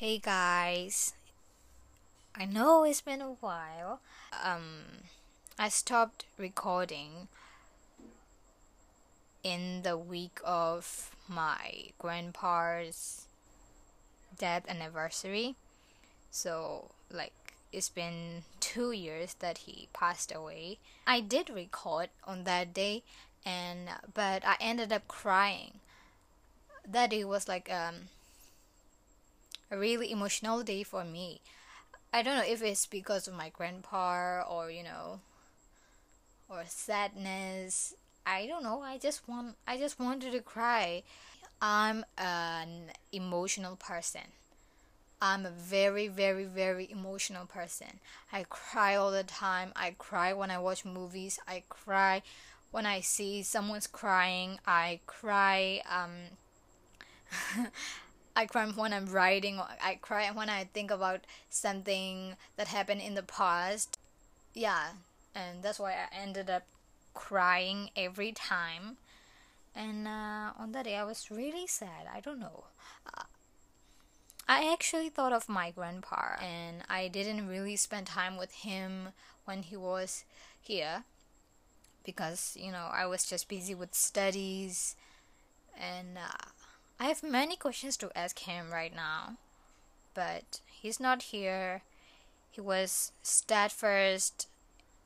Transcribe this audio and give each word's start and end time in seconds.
Hey 0.00 0.16
guys, 0.16 1.12
I 2.34 2.46
know 2.46 2.84
it's 2.84 3.02
been 3.02 3.20
a 3.20 3.36
while. 3.38 4.00
Um, 4.42 5.04
I 5.58 5.68
stopped 5.68 6.24
recording 6.38 7.28
in 9.42 9.82
the 9.82 9.98
week 9.98 10.40
of 10.42 11.14
my 11.28 11.92
grandpa's 11.98 13.26
death 14.38 14.64
anniversary. 14.70 15.56
So, 16.30 16.92
like, 17.12 17.52
it's 17.70 17.90
been 17.90 18.44
two 18.58 18.92
years 18.92 19.34
that 19.40 19.68
he 19.68 19.88
passed 19.92 20.32
away. 20.34 20.78
I 21.06 21.20
did 21.20 21.50
record 21.50 22.08
on 22.24 22.44
that 22.44 22.72
day, 22.72 23.02
and 23.44 23.90
but 24.14 24.46
I 24.46 24.56
ended 24.62 24.94
up 24.94 25.06
crying. 25.08 25.80
That 26.88 27.10
day 27.10 27.22
was 27.22 27.46
like 27.48 27.70
um 27.70 28.08
a 29.70 29.78
really 29.78 30.10
emotional 30.10 30.62
day 30.62 30.82
for 30.82 31.04
me. 31.04 31.40
I 32.12 32.22
don't 32.22 32.36
know 32.38 32.44
if 32.46 32.62
it's 32.62 32.86
because 32.86 33.28
of 33.28 33.34
my 33.34 33.50
grandpa 33.50 34.42
or 34.48 34.70
you 34.70 34.82
know 34.84 35.20
or 36.48 36.64
sadness. 36.66 37.94
I 38.26 38.46
don't 38.46 38.62
know. 38.62 38.82
I 38.82 38.98
just 38.98 39.26
want 39.28 39.56
I 39.66 39.78
just 39.78 39.98
wanted 39.98 40.32
to 40.32 40.40
cry. 40.40 41.02
I'm 41.62 42.04
an 42.18 42.92
emotional 43.12 43.76
person. 43.76 44.32
I'm 45.22 45.46
a 45.46 45.50
very 45.50 46.08
very 46.08 46.44
very 46.44 46.90
emotional 46.90 47.46
person. 47.46 48.00
I 48.32 48.44
cry 48.48 48.96
all 48.96 49.10
the 49.10 49.24
time. 49.24 49.72
I 49.76 49.94
cry 49.98 50.32
when 50.32 50.50
I 50.50 50.58
watch 50.58 50.84
movies. 50.84 51.38
I 51.48 51.64
cry 51.68 52.22
when 52.70 52.86
I 52.86 53.00
see 53.00 53.42
someone's 53.42 53.86
crying. 53.86 54.58
I 54.66 55.00
cry 55.06 55.82
um 55.90 56.12
I 58.40 58.46
cry 58.46 58.66
when 58.68 58.94
I'm 58.94 59.04
writing. 59.04 59.60
I 59.60 59.98
cry 60.00 60.30
when 60.30 60.48
I 60.48 60.64
think 60.64 60.90
about 60.90 61.26
something 61.50 62.36
that 62.56 62.68
happened 62.68 63.02
in 63.02 63.12
the 63.12 63.22
past. 63.22 63.98
Yeah, 64.54 64.92
and 65.34 65.62
that's 65.62 65.78
why 65.78 65.92
I 65.92 66.06
ended 66.16 66.48
up 66.48 66.62
crying 67.12 67.90
every 67.94 68.32
time. 68.32 68.96
And 69.76 70.08
uh, 70.08 70.52
on 70.58 70.72
that 70.72 70.86
day, 70.86 70.96
I 70.96 71.04
was 71.04 71.30
really 71.30 71.66
sad. 71.66 72.08
I 72.10 72.20
don't 72.20 72.40
know. 72.40 72.64
Uh, 73.06 73.24
I 74.48 74.72
actually 74.72 75.10
thought 75.10 75.34
of 75.34 75.46
my 75.46 75.70
grandpa, 75.70 76.36
and 76.40 76.82
I 76.88 77.08
didn't 77.08 77.46
really 77.46 77.76
spend 77.76 78.06
time 78.06 78.38
with 78.38 78.52
him 78.52 79.08
when 79.44 79.64
he 79.64 79.76
was 79.76 80.24
here 80.62 81.04
because 82.06 82.56
you 82.58 82.72
know 82.72 82.88
I 82.90 83.04
was 83.04 83.26
just 83.26 83.50
busy 83.50 83.74
with 83.74 83.94
studies 83.94 84.96
and. 85.78 86.16
Uh, 86.16 86.48
I 87.02 87.04
have 87.04 87.22
many 87.22 87.56
questions 87.56 87.96
to 87.96 88.10
ask 88.14 88.40
him 88.40 88.70
right 88.70 88.94
now, 88.94 89.36
but 90.12 90.60
he's 90.66 91.00
not 91.00 91.22
here. 91.22 91.80
He 92.50 92.60
was 92.60 93.12
steadfast, 93.22 94.46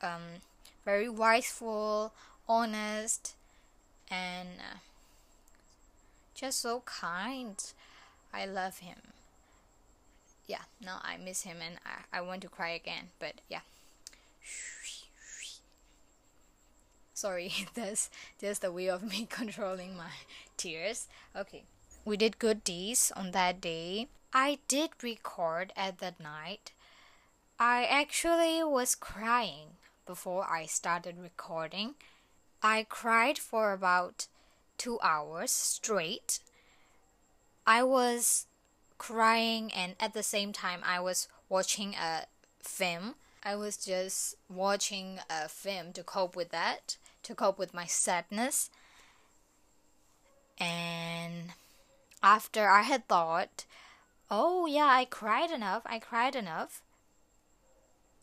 um, 0.00 0.42
very 0.84 1.08
wiseful, 1.08 2.12
honest, 2.48 3.34
and 4.08 4.50
uh, 4.60 4.78
just 6.32 6.60
so 6.60 6.84
kind. 6.86 7.60
I 8.32 8.46
love 8.46 8.78
him. 8.78 8.98
Yeah, 10.46 10.62
now 10.80 11.00
I 11.02 11.16
miss 11.16 11.42
him 11.42 11.56
and 11.60 11.78
I, 11.84 12.18
I 12.18 12.20
want 12.20 12.42
to 12.42 12.48
cry 12.48 12.70
again, 12.70 13.08
but 13.18 13.40
yeah. 13.48 13.62
Sorry, 17.14 17.52
that's 17.74 18.10
just 18.40 18.62
the 18.62 18.70
way 18.70 18.88
of 18.88 19.02
me 19.02 19.26
controlling 19.28 19.96
my 19.96 20.12
tears. 20.56 21.08
Okay 21.34 21.64
we 22.04 22.16
did 22.16 22.38
good 22.38 22.64
deeds 22.64 23.12
on 23.14 23.30
that 23.32 23.60
day. 23.60 24.08
I 24.32 24.58
did 24.68 24.90
record 25.02 25.72
at 25.76 25.98
that 25.98 26.20
night. 26.20 26.72
I 27.58 27.84
actually 27.84 28.62
was 28.64 28.94
crying 28.94 29.76
before 30.06 30.46
I 30.50 30.66
started 30.66 31.16
recording. 31.18 31.94
I 32.62 32.86
cried 32.88 33.38
for 33.38 33.72
about 33.72 34.26
two 34.78 34.98
hours 35.02 35.50
straight. 35.50 36.40
I 37.66 37.82
was 37.82 38.46
crying, 38.98 39.72
and 39.72 39.94
at 40.00 40.14
the 40.14 40.22
same 40.22 40.52
time, 40.52 40.80
I 40.84 41.00
was 41.00 41.28
watching 41.48 41.94
a 41.94 42.26
film. 42.62 43.14
I 43.42 43.56
was 43.56 43.76
just 43.76 44.36
watching 44.48 45.20
a 45.28 45.48
film 45.48 45.92
to 45.94 46.02
cope 46.02 46.36
with 46.36 46.50
that, 46.50 46.96
to 47.24 47.34
cope 47.34 47.58
with 47.58 47.74
my 47.74 47.86
sadness. 47.86 48.70
And 50.58 51.52
after 52.30 52.68
I 52.68 52.82
had 52.82 53.08
thought, 53.08 53.64
oh 54.30 54.66
yeah, 54.66 54.86
I 54.86 55.04
cried 55.04 55.50
enough, 55.50 55.82
I 55.84 55.98
cried 55.98 56.36
enough, 56.36 56.82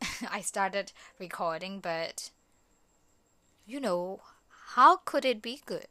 I 0.30 0.40
started 0.42 0.92
recording, 1.18 1.80
but 1.80 2.30
you 3.66 3.80
know, 3.80 4.20
how 4.76 4.98
could 4.98 5.24
it 5.24 5.42
be 5.42 5.60
good? 5.66 5.88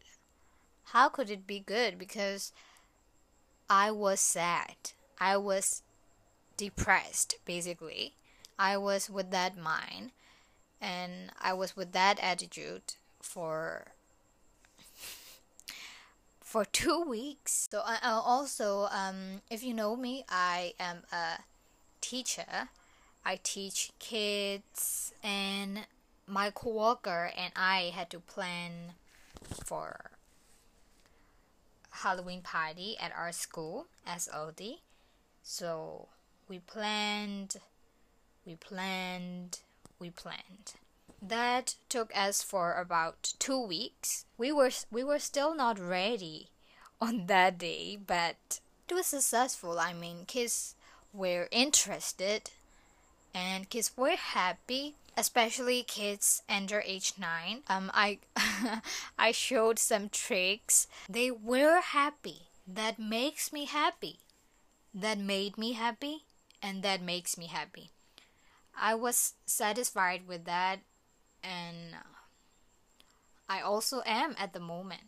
How 0.93 1.09
could 1.09 1.29
it 1.29 1.45
be 1.45 1.59
good? 1.59 1.97
Because 1.99 2.53
I 3.69 3.91
was 3.91 4.21
sad. 4.21 4.77
I 5.19 5.35
was 5.35 5.83
depressed, 6.55 7.39
basically. 7.43 8.13
I 8.57 8.77
was 8.77 9.09
with 9.09 9.31
that 9.31 9.57
mind 9.57 10.11
and 10.79 11.31
I 11.41 11.51
was 11.51 11.75
with 11.75 11.91
that 11.91 12.17
attitude 12.21 12.95
for 13.21 13.94
for 16.55 16.63
two 16.63 17.01
weeks. 17.01 17.67
So 17.69 17.81
I 17.83 17.97
uh, 18.01 18.21
also, 18.21 18.87
um, 18.89 19.41
if 19.51 19.61
you 19.61 19.73
know 19.73 19.97
me, 19.97 20.23
I 20.29 20.73
am 20.79 21.03
a 21.11 21.41
teacher. 21.99 22.69
I 23.25 23.41
teach 23.43 23.91
kids, 23.99 25.11
and 25.21 25.85
my 26.25 26.51
coworker 26.51 27.29
and 27.37 27.51
I 27.57 27.91
had 27.93 28.09
to 28.11 28.21
plan 28.21 28.93
for 29.65 30.11
Halloween 31.89 32.39
party 32.39 32.95
at 33.01 33.11
our 33.13 33.33
school 33.33 33.87
SOD. 34.07 34.79
So 35.43 36.07
we 36.47 36.59
planned, 36.59 37.57
we 38.45 38.55
planned, 38.55 39.59
we 39.99 40.09
planned 40.09 40.75
that 41.29 41.75
took 41.89 42.15
us 42.15 42.41
for 42.41 42.73
about 42.73 43.33
two 43.39 43.59
weeks. 43.59 44.25
We 44.37 44.51
were 44.51 44.71
we 44.91 45.03
were 45.03 45.19
still 45.19 45.55
not 45.55 45.79
ready 45.79 46.49
on 47.01 47.27
that 47.27 47.57
day, 47.57 47.97
but 47.97 48.59
it 48.89 48.93
was 48.93 49.07
successful. 49.07 49.79
I 49.79 49.93
mean, 49.93 50.25
kids 50.25 50.75
were 51.13 51.47
interested, 51.51 52.51
and 53.33 53.69
kids 53.69 53.91
were 53.95 54.15
happy. 54.15 54.95
Especially 55.17 55.81
kids 55.81 56.43
under 56.49 56.81
age 56.85 57.13
nine. 57.17 57.61
Um, 57.69 57.89
I 57.93 58.19
I 59.17 59.31
showed 59.31 59.79
some 59.79 60.09
tricks. 60.09 60.87
They 61.07 61.31
were 61.31 61.79
happy. 61.79 62.47
That 62.67 62.99
makes 62.99 63.53
me 63.53 63.63
happy. 63.63 64.19
That 64.93 65.17
made 65.17 65.57
me 65.57 65.73
happy, 65.73 66.23
and 66.61 66.83
that 66.83 67.01
makes 67.01 67.37
me 67.37 67.47
happy. 67.47 67.91
I 68.77 68.95
was 68.95 69.35
satisfied 69.45 70.27
with 70.27 70.43
that 70.45 70.79
and 71.45 71.95
I 73.47 73.61
also 73.61 74.01
am 74.05 74.35
at 74.39 74.53
the 74.53 74.59
moment. 74.59 75.03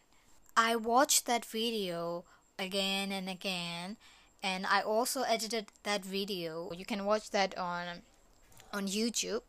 I 0.55 0.75
watched 0.75 1.25
that 1.25 1.45
video 1.45 2.23
again 2.59 3.11
and 3.11 3.29
again 3.29 3.97
and 4.43 4.65
I 4.65 4.81
also 4.81 5.23
edited 5.23 5.67
that 5.83 6.05
video. 6.05 6.71
You 6.75 6.85
can 6.85 7.05
watch 7.05 7.31
that 7.31 7.57
on 7.57 8.03
on 8.71 8.87
YouTube 8.87 9.41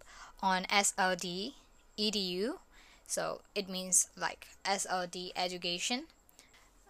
on 0.42 0.64
SLD 0.64 1.54
edu. 1.98 2.58
So 3.06 3.40
it 3.54 3.68
means 3.68 4.08
like 4.16 4.46
SLD 4.64 5.32
education. 5.36 6.04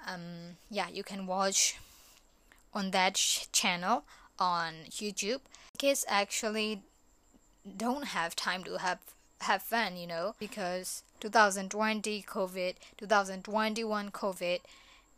Um, 0.06 0.56
yeah, 0.70 0.88
you 0.88 1.02
can 1.02 1.26
watch 1.26 1.78
on 2.74 2.90
that 2.90 3.14
channel 3.52 4.04
on 4.38 4.74
YouTube. 4.90 5.40
Kids 5.78 6.04
actually 6.08 6.82
don't 7.76 8.06
have 8.06 8.34
time 8.36 8.64
to 8.64 8.78
have 8.78 8.98
have 9.42 9.62
fun, 9.62 9.96
you 9.96 10.06
know, 10.06 10.34
because 10.38 11.02
2020 11.20 12.22
COVID, 12.22 12.74
2021 12.96 14.10
COVID, 14.10 14.60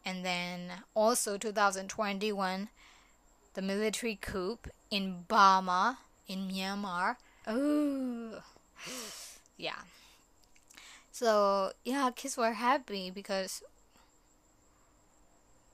and 0.04 0.24
then 0.24 0.70
also 0.94 1.36
2021 1.36 2.68
the 3.54 3.62
military 3.62 4.16
coup 4.20 4.58
in 4.90 5.24
Burma, 5.28 5.98
in 6.28 6.48
Myanmar. 6.48 7.16
Oh, 7.46 8.42
yeah. 9.56 9.80
So 11.12 11.72
yeah, 11.84 12.10
kids 12.14 12.36
were 12.36 12.52
happy 12.52 13.10
because 13.10 13.62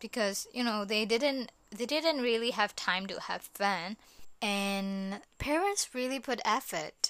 because 0.00 0.46
you 0.52 0.64
know 0.64 0.84
they 0.84 1.04
didn't 1.04 1.52
they 1.70 1.86
didn't 1.86 2.20
really 2.20 2.50
have 2.50 2.74
time 2.74 3.06
to 3.06 3.20
have 3.20 3.42
fun, 3.42 3.96
and 4.40 5.20
parents 5.38 5.94
really 5.94 6.18
put 6.18 6.40
effort 6.44 7.05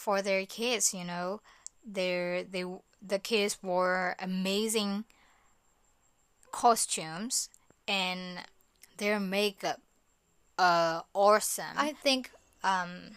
for 0.00 0.22
their 0.22 0.46
kids, 0.46 0.94
you 0.94 1.04
know. 1.04 1.40
Their 1.84 2.42
they 2.42 2.64
the 3.00 3.18
kids 3.18 3.58
wore 3.62 4.16
amazing 4.18 5.04
costumes 6.52 7.48
and 7.86 8.40
their 8.98 9.20
makeup 9.20 9.80
uh, 10.60 11.00
awesome. 11.14 11.76
I 11.78 11.94
think 11.94 12.32
um, 12.62 13.16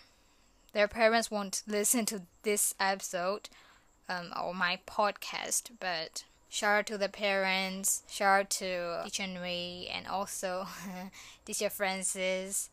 their 0.71 0.87
parents 0.87 1.29
won't 1.29 1.61
listen 1.67 2.05
to 2.05 2.21
this 2.43 2.73
episode 2.79 3.49
um, 4.07 4.31
or 4.41 4.53
my 4.53 4.79
podcast, 4.87 5.71
but 5.77 6.23
shout 6.47 6.79
out 6.79 6.85
to 6.87 6.97
the 6.97 7.09
parents, 7.09 8.03
shout 8.09 8.39
out 8.39 8.49
to 8.51 9.01
teacher 9.03 9.27
Nui, 9.27 9.89
and 9.93 10.07
also 10.07 10.67
teacher 11.45 11.69
Francis, 11.69 12.69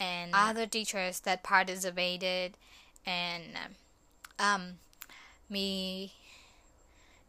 and 0.00 0.32
other 0.34 0.66
teachers 0.66 1.20
that 1.20 1.42
participated, 1.42 2.56
and 3.06 3.44
um, 4.38 4.78
me 5.48 6.12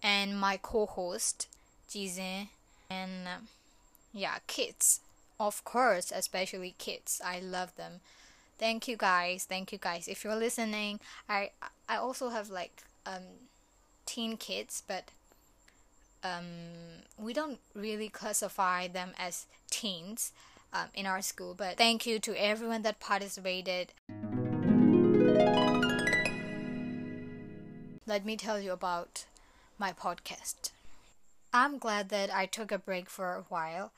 and 0.01 0.39
my 0.39 0.57
co-host 0.57 1.47
Jizin, 1.89 2.49
and 2.89 3.27
um, 3.27 3.47
yeah, 4.13 4.37
kids, 4.47 4.99
of 5.39 5.63
course, 5.63 6.11
especially 6.13 6.75
kids. 6.77 7.21
I 7.23 7.39
love 7.39 7.75
them. 7.75 8.01
Thank 8.57 8.87
you 8.87 8.97
guys. 8.97 9.45
Thank 9.45 9.71
you 9.71 9.77
guys. 9.77 10.07
If 10.07 10.23
you're 10.23 10.35
listening, 10.35 10.99
I 11.29 11.51
I 11.87 11.97
also 11.97 12.29
have 12.29 12.49
like 12.49 12.83
um 13.05 13.23
teen 14.05 14.35
kids, 14.37 14.83
but 14.87 15.11
um 16.23 16.45
we 17.17 17.33
don't 17.33 17.59
really 17.75 18.09
classify 18.09 18.87
them 18.87 19.11
as 19.17 19.45
teens 19.69 20.31
um, 20.73 20.87
in 20.93 21.05
our 21.05 21.21
school. 21.21 21.53
But 21.55 21.77
thank 21.77 22.05
you 22.05 22.19
to 22.19 22.33
everyone 22.35 22.81
that 22.81 22.99
participated. 22.99 23.93
Let 28.07 28.23
me 28.23 28.37
tell 28.37 28.57
you 28.57 28.71
about 28.71 29.25
my 29.77 29.91
podcast. 29.91 30.71
I'm 31.51 31.77
glad 31.77 32.07
that 32.07 32.33
I 32.33 32.45
took 32.45 32.71
a 32.71 32.79
break 32.79 33.09
for 33.09 33.35
a 33.35 33.41
while. 33.49 33.91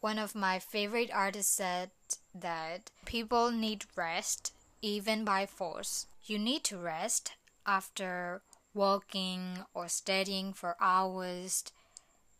One 0.00 0.20
of 0.20 0.36
my 0.36 0.60
favorite 0.60 1.10
artists 1.12 1.52
said 1.52 1.90
that 2.32 2.92
people 3.06 3.50
need 3.50 3.86
rest 3.96 4.52
even 4.82 5.24
by 5.24 5.46
force. 5.46 6.06
You 6.24 6.38
need 6.38 6.62
to 6.64 6.78
rest 6.78 7.32
after 7.66 8.40
walking 8.72 9.64
or 9.74 9.88
studying 9.88 10.52
for 10.52 10.76
hours. 10.80 11.64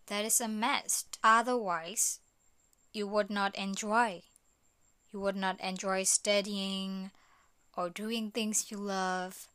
That 0.06 0.24
is 0.24 0.40
a 0.40 0.46
must. 0.46 1.18
Otherwise, 1.24 2.20
you 2.92 3.08
would 3.08 3.30
not 3.30 3.56
enjoy. 3.56 4.22
You 5.12 5.18
would 5.18 5.34
not 5.34 5.60
enjoy 5.60 6.04
studying 6.04 7.10
or 7.76 7.90
doing 7.90 8.30
things 8.30 8.70
you 8.70 8.76
love. 8.76 9.48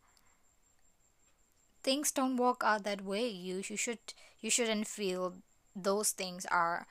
Things 1.84 2.12
don't 2.12 2.38
work 2.38 2.62
out 2.64 2.84
that 2.84 3.02
way. 3.04 3.28
You, 3.28 3.62
you 3.68 3.78
should 3.78 4.00
you 4.40 4.50
shouldn't 4.50 4.88
feel 4.88 5.36
those 5.76 6.12
things 6.12 6.46
are 6.48 6.88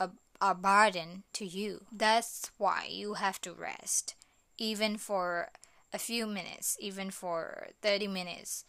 a, 0.00 0.10
a 0.40 0.54
burden 0.54 1.24
to 1.34 1.44
you. 1.44 1.86
That's 1.92 2.50
why 2.58 2.86
you 2.90 3.14
have 3.14 3.40
to 3.42 3.52
rest, 3.52 4.14
even 4.58 4.96
for 4.96 5.48
a 5.92 5.98
few 5.98 6.26
minutes, 6.26 6.76
even 6.80 7.10
for 7.10 7.68
30 7.82 8.08
minutes, 8.08 8.64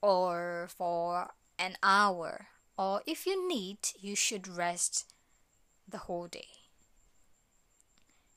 or 0.00 0.68
for 0.70 1.30
an 1.58 1.76
hour. 1.82 2.48
Or 2.78 3.02
if 3.06 3.26
you 3.26 3.48
need, 3.48 3.78
you 3.98 4.14
should 4.14 4.48
rest 4.48 5.06
the 5.88 5.98
whole 5.98 6.26
day. 6.26 6.48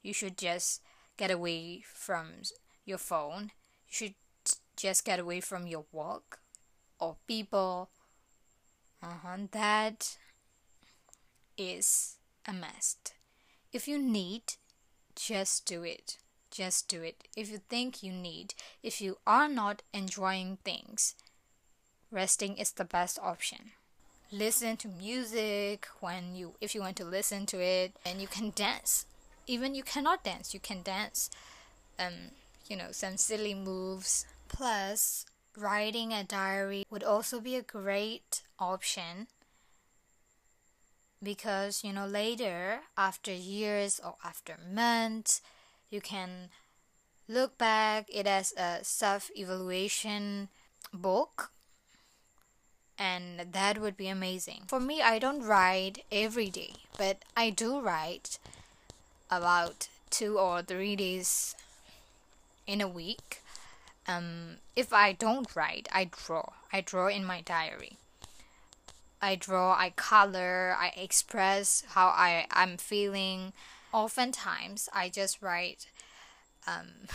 You 0.01 0.13
should 0.13 0.37
just 0.37 0.81
get 1.17 1.31
away 1.31 1.83
from 1.85 2.43
your 2.85 2.97
phone. 2.97 3.51
You 3.87 3.91
should 3.91 4.13
just 4.79 5.03
get 5.03 5.19
away 5.19 5.41
from 5.41 5.67
your 5.67 5.83
work 5.91 6.39
or 6.99 7.17
people 7.27 7.89
uh-huh, 9.03 9.37
that 9.51 10.17
is 11.57 12.15
a 12.47 12.53
must. 12.53 13.13
If 13.71 13.87
you 13.87 13.97
need, 13.97 14.55
just 15.15 15.65
do 15.65 15.83
it. 15.83 16.17
Just 16.51 16.87
do 16.87 17.01
it. 17.01 17.27
If 17.37 17.51
you 17.51 17.59
think 17.69 18.01
you 18.01 18.11
need, 18.11 18.55
if 18.81 18.99
you 19.01 19.17
are 19.27 19.47
not 19.47 19.83
enjoying 19.93 20.57
things, 20.63 21.15
resting 22.11 22.57
is 22.57 22.71
the 22.71 22.85
best 22.85 23.19
option. 23.21 23.71
Listen 24.31 24.77
to 24.77 24.87
music 24.87 25.87
when 26.01 26.35
you 26.35 26.53
if 26.61 26.75
you 26.75 26.81
want 26.81 26.97
to 26.97 27.05
listen 27.05 27.45
to 27.47 27.59
it 27.61 27.93
and 28.05 28.21
you 28.21 28.27
can 28.27 28.51
dance. 28.51 29.05
Even 29.47 29.75
you 29.75 29.83
cannot 29.83 30.23
dance, 30.23 30.53
you 30.53 30.59
can 30.59 30.81
dance 30.83 31.29
um 31.97 32.31
you 32.67 32.75
know 32.75 32.91
some 32.91 33.17
silly 33.17 33.53
moves. 33.53 34.25
Plus 34.59 35.25
writing 35.55 36.11
a 36.11 36.21
diary 36.21 36.83
would 36.89 37.01
also 37.01 37.39
be 37.39 37.55
a 37.55 37.61
great 37.61 38.43
option 38.59 39.27
because 41.23 41.81
you 41.81 41.93
know 41.93 42.05
later 42.05 42.81
after 42.97 43.31
years 43.31 44.01
or 44.03 44.15
after 44.21 44.57
months 44.69 45.41
you 45.89 46.01
can 46.01 46.49
look 47.29 47.57
back 47.57 48.05
it 48.09 48.27
as 48.27 48.51
a 48.57 48.79
self-evaluation 48.83 50.49
book 50.93 51.51
and 52.97 53.53
that 53.53 53.79
would 53.79 53.95
be 53.95 54.09
amazing. 54.09 54.63
For 54.67 54.81
me 54.81 55.01
i 55.01 55.19
don't 55.19 55.41
write 55.41 56.03
every 56.11 56.49
day 56.49 56.73
but 56.97 57.23
i 57.37 57.49
do 57.49 57.79
write 57.79 58.39
about 59.31 59.87
two 60.09 60.37
or 60.37 60.61
three 60.61 60.97
days 60.97 61.55
in 62.67 62.81
a 62.81 62.89
week 62.89 63.38
um, 64.09 64.57
if 64.75 64.91
I 64.91 65.13
don't 65.13 65.55
write, 65.55 65.87
I 65.91 66.09
draw. 66.11 66.53
I 66.73 66.81
draw 66.81 67.07
in 67.07 67.23
my 67.23 67.41
diary. 67.41 67.97
I 69.21 69.35
draw, 69.35 69.77
I 69.77 69.91
color, 69.91 70.75
I 70.79 70.91
express 70.95 71.83
how 71.89 72.07
I, 72.07 72.47
I'm 72.51 72.77
feeling. 72.77 73.53
Oftentimes, 73.93 74.89
I 74.93 75.09
just 75.09 75.41
write 75.41 75.87
um, 76.65 77.07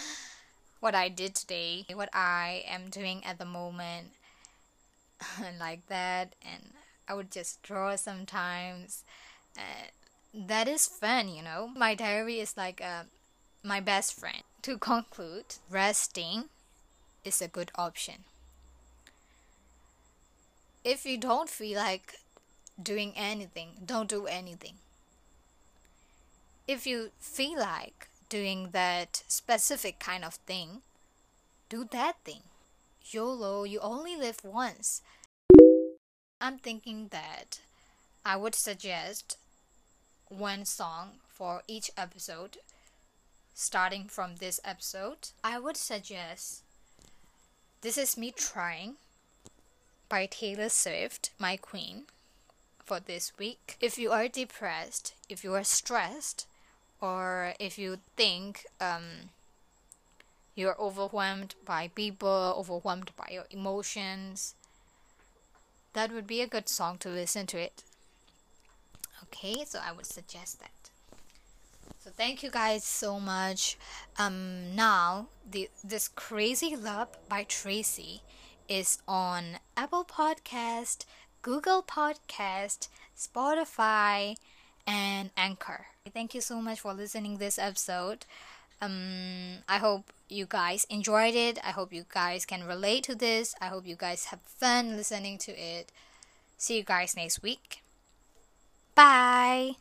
what 0.80 0.94
I 0.94 1.08
did 1.08 1.34
today, 1.34 1.86
what 1.94 2.10
I 2.12 2.64
am 2.68 2.90
doing 2.90 3.24
at 3.24 3.38
the 3.38 3.44
moment, 3.44 4.08
like 5.58 5.86
that. 5.86 6.34
And 6.42 6.72
I 7.08 7.14
would 7.14 7.30
just 7.30 7.62
draw 7.62 7.96
sometimes. 7.96 9.04
Uh, 9.56 9.88
that 10.34 10.68
is 10.68 10.86
fun, 10.86 11.28
you 11.28 11.42
know. 11.42 11.70
My 11.74 11.94
diary 11.94 12.38
is 12.40 12.56
like 12.56 12.80
a 12.80 13.06
my 13.62 13.80
best 13.80 14.18
friend. 14.18 14.42
To 14.62 14.76
conclude, 14.76 15.56
resting 15.70 16.44
is 17.24 17.40
a 17.40 17.48
good 17.48 17.70
option. 17.76 18.24
If 20.84 21.06
you 21.06 21.16
don't 21.16 21.48
feel 21.48 21.78
like 21.78 22.14
doing 22.80 23.12
anything, 23.16 23.70
don't 23.84 24.08
do 24.08 24.26
anything. 24.26 24.74
If 26.66 26.86
you 26.86 27.10
feel 27.18 27.58
like 27.58 28.08
doing 28.28 28.70
that 28.72 29.22
specific 29.28 29.98
kind 29.98 30.24
of 30.24 30.34
thing, 30.34 30.82
do 31.68 31.86
that 31.92 32.16
thing. 32.24 32.42
YOLO, 33.10 33.64
you 33.64 33.80
only 33.80 34.16
live 34.16 34.44
once. 34.44 35.02
I'm 36.40 36.58
thinking 36.58 37.08
that 37.08 37.60
I 38.24 38.36
would 38.36 38.54
suggest 38.54 39.38
one 40.28 40.64
song 40.64 41.20
for 41.26 41.62
each 41.66 41.90
episode 41.96 42.58
starting 43.58 44.04
from 44.04 44.36
this 44.36 44.60
episode, 44.64 45.30
I 45.42 45.58
would 45.58 45.76
suggest 45.76 46.62
This 47.80 47.98
Is 47.98 48.16
Me 48.16 48.30
Trying 48.30 48.94
by 50.08 50.26
Taylor 50.26 50.68
Swift, 50.68 51.30
my 51.40 51.56
queen, 51.56 52.04
for 52.84 53.00
this 53.00 53.32
week. 53.36 53.76
If 53.80 53.98
you 53.98 54.12
are 54.12 54.28
depressed, 54.28 55.12
if 55.28 55.42
you 55.42 55.54
are 55.54 55.64
stressed, 55.64 56.46
or 57.00 57.54
if 57.58 57.80
you 57.80 57.98
think 58.16 58.64
um, 58.80 59.30
you're 60.54 60.80
overwhelmed 60.80 61.56
by 61.64 61.88
people, 61.88 62.54
overwhelmed 62.56 63.10
by 63.16 63.28
your 63.32 63.46
emotions, 63.50 64.54
that 65.94 66.12
would 66.12 66.28
be 66.28 66.40
a 66.42 66.46
good 66.46 66.68
song 66.68 66.96
to 66.98 67.08
listen 67.08 67.44
to 67.48 67.58
it. 67.58 67.82
Okay, 69.24 69.64
so 69.64 69.80
I 69.84 69.90
would 69.90 70.06
suggest 70.06 70.60
that. 70.60 70.90
So 72.08 72.14
thank 72.16 72.42
you 72.42 72.50
guys 72.50 72.84
so 72.84 73.20
much. 73.20 73.76
Um, 74.18 74.74
now 74.74 75.26
the 75.44 75.68
this 75.84 76.08
crazy 76.08 76.74
love 76.74 77.08
by 77.28 77.44
Tracy 77.44 78.22
is 78.66 78.96
on 79.06 79.58
Apple 79.76 80.06
Podcast, 80.06 81.04
Google 81.42 81.82
Podcast, 81.82 82.88
Spotify, 83.14 84.36
and 84.86 85.28
Anchor. 85.36 85.88
Thank 86.14 86.34
you 86.34 86.40
so 86.40 86.62
much 86.62 86.80
for 86.80 86.94
listening 86.94 87.36
this 87.36 87.58
episode. 87.58 88.24
Um, 88.80 89.58
I 89.68 89.76
hope 89.76 90.10
you 90.30 90.46
guys 90.48 90.86
enjoyed 90.88 91.34
it. 91.34 91.58
I 91.62 91.72
hope 91.72 91.92
you 91.92 92.06
guys 92.08 92.46
can 92.46 92.64
relate 92.64 93.04
to 93.04 93.14
this. 93.14 93.54
I 93.60 93.66
hope 93.66 93.86
you 93.86 93.96
guys 93.96 94.32
have 94.32 94.40
fun 94.46 94.96
listening 94.96 95.36
to 95.44 95.52
it. 95.52 95.92
See 96.56 96.78
you 96.78 96.84
guys 96.84 97.14
next 97.14 97.42
week. 97.42 97.82
Bye. 98.94 99.76